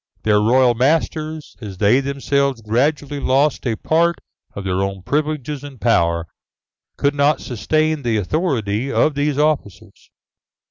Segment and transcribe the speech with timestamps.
[0.23, 4.15] Their royal masters, as they themselves gradually lost a part
[4.55, 6.25] of their own privileges and power,
[6.97, 10.09] could not sustain the authority of these officers.